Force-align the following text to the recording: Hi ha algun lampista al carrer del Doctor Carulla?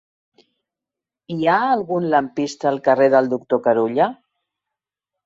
Hi 1.35 1.47
ha 1.51 1.57
algun 1.65 2.07
lampista 2.13 2.69
al 2.71 2.79
carrer 2.87 3.11
del 3.17 3.29
Doctor 3.35 3.63
Carulla? 3.69 4.09